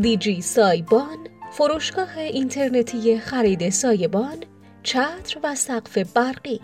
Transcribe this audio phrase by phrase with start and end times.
[0.00, 1.18] دیجی سایبان
[1.52, 4.36] فروشگاه اینترنتی خرید سایبان
[4.82, 6.60] چتر و سقف برقی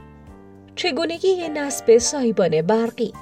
[0.77, 3.13] چگونگی نصب سایبان برقی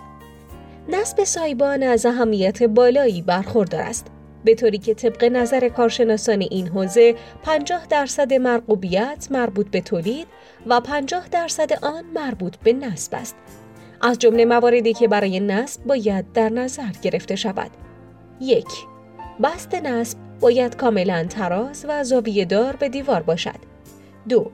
[0.89, 4.07] نصب سایبان از اهمیت بالایی برخوردار است
[4.45, 10.27] به طوری که طبق نظر کارشناسان این حوزه 50 درصد مرغوبیت مربوط به تولید
[10.67, 13.37] و 50 درصد آن مربوط به نصب است.
[14.03, 17.71] از جمله مواردی که برای نصب باید در نظر گرفته شود.
[18.41, 18.69] یک
[19.43, 23.61] بست نصب باید کاملا تراز و زاویه دار به دیوار باشد.
[24.29, 24.51] دو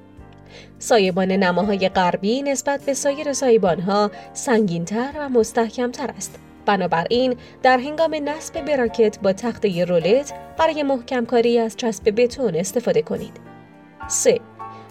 [0.78, 6.38] سایبان نماهای غربی نسبت به سایر سایبانها سنگینتر و مستحکمتر است.
[6.66, 13.02] بنابراین در هنگام نصب براکت با تخته رولت برای محکم کاری از چسب بتون استفاده
[13.02, 13.32] کنید.
[14.09, 14.40] 3.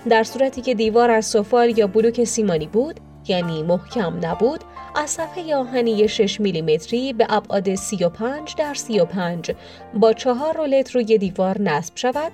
[0.09, 2.99] در صورتی که دیوار از سفال یا بلوک سیمانی بود
[3.31, 4.63] یعنی محکم نبود
[4.95, 9.51] از صفحه آهنی 6 میلیمتری به ابعاد 35 در 35
[9.93, 12.31] با چهار رولت روی دیوار نصب شود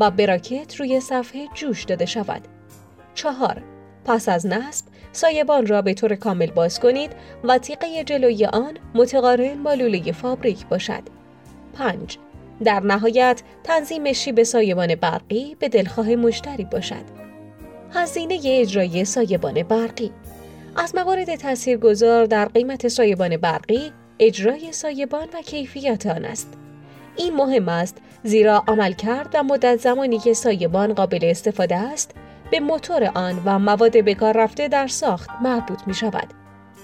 [0.00, 2.40] و براکت روی صفحه جوش داده شود.
[3.14, 3.62] 4.
[4.04, 7.12] پس از نصب سایبان را به طور کامل باز کنید
[7.44, 11.02] و تیقه جلوی آن متقارن با لوله فابریک باشد.
[11.74, 12.18] 5.
[12.64, 17.04] در نهایت تنظیم شیب سایبان برقی به دلخواه مشتری باشد.
[17.94, 20.12] هزینه اجرای سایبان برقی
[20.78, 26.48] از موارد تاثیرگذار در قیمت سایبان برقی اجرای سایبان و کیفیت آن است.
[27.16, 32.10] این مهم است زیرا عمل کرد و مدت زمانی که سایبان قابل استفاده است
[32.50, 36.26] به موتور آن و مواد بکار رفته در ساخت مربوط می شود.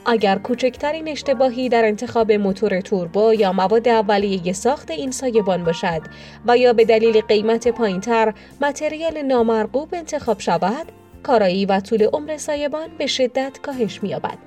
[0.06, 6.03] اگر کوچکترین اشتباهی در انتخاب موتور توربو یا مواد اولیه ساخت این سایبان باشد
[6.47, 12.89] و یا به دلیل قیمت پایینتر material نامرغوب انتخاب شود، کارایی و طول عمر سایبان
[12.98, 14.39] به شدت کاهش می‌یابد.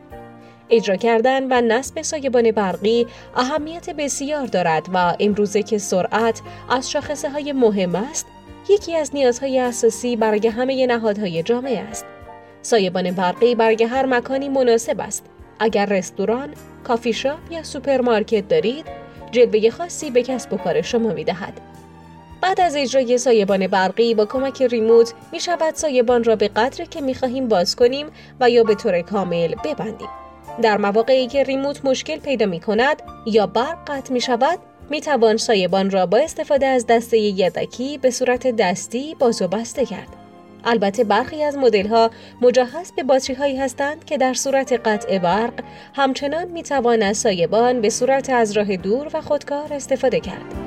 [0.69, 7.29] اجرا کردن و نصب سایبان برقی اهمیت بسیار دارد و امروزه که سرعت از شاخصه
[7.29, 8.25] های مهم است
[8.69, 12.05] یکی از نیازهای اساسی برای همه نهادهای جامعه است.
[12.61, 15.25] سایبان برقی برای هر مکانی مناسب است.
[15.59, 16.53] اگر رستوران،
[16.83, 18.85] کافی شاپ یا سوپرمارکت دارید،
[19.31, 21.74] جلوه خاصی به کسب و کار شما می دهد.
[22.45, 27.01] بعد از اجرای سایبان برقی با کمک ریموت می شود سایبان را به قدری که
[27.01, 28.07] می خواهیم باز کنیم
[28.39, 30.07] و یا به طور کامل ببندیم.
[30.61, 35.37] در مواقعی که ریموت مشکل پیدا می کند یا برق قطع می شود می توان
[35.37, 40.09] سایبان را با استفاده از دسته یدکی به صورت دستی باز و بسته کرد.
[40.63, 45.53] البته برخی از مدل ها مجهز به باتری هایی هستند که در صورت قطع برق
[45.95, 50.64] همچنان می توان از سایبان به صورت از راه دور و خودکار استفاده کرد.